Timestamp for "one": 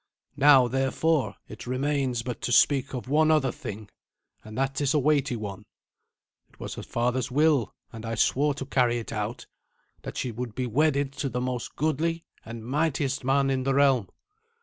3.07-3.29, 5.35-5.63